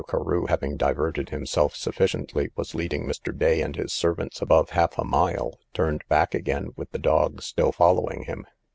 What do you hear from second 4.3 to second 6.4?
above half a mile, turned back